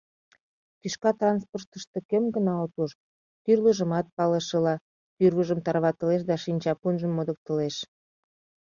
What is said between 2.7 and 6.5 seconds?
уж...— тӱрлыжымат палышыла, тӱрвыжым тарватылеш да